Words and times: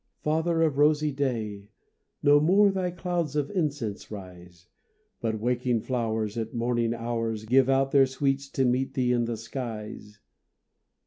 Father 0.23 0.63
of 0.63 0.79
rosy 0.79 1.11
day, 1.11 1.69
No 2.23 2.39
more 2.39 2.71
thy 2.71 2.89
clouds 2.89 3.35
of 3.35 3.51
incense 3.51 4.09
rise; 4.09 4.65
But 5.19 5.39
waking 5.39 5.81
flow'rs 5.81 6.37
At 6.39 6.55
morning 6.55 6.95
hours, 6.95 7.45
Give 7.45 7.69
out 7.69 7.91
their 7.91 8.07
sweets 8.07 8.49
to 8.53 8.65
meet 8.65 8.95
thee 8.95 9.11
in 9.11 9.25
the 9.25 9.37
skies. 9.37 10.19